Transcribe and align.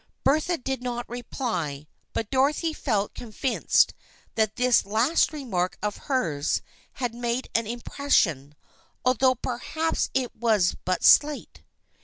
Bertha 0.23 0.57
did 0.57 0.81
not 0.81 1.07
reply, 1.07 1.85
but 2.11 2.31
Dorothy 2.31 2.73
felt 2.73 3.13
con 3.13 3.31
vinced 3.31 3.91
that 4.33 4.55
this 4.55 4.83
last 4.83 5.31
remark 5.31 5.77
of 5.83 5.97
hers 6.09 6.63
had 6.93 7.13
made 7.13 7.49
an 7.53 7.67
impression, 7.67 8.55
although 9.05 9.35
perhaps 9.35 10.09
it 10.15 10.35
was 10.35 10.75
but 10.85 11.03
slight. 11.03 11.61